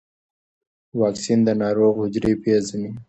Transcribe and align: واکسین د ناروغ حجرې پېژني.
واکسین 1.01 1.39
د 1.47 1.49
ناروغ 1.61 1.93
حجرې 2.01 2.33
پېژني. 2.41 2.91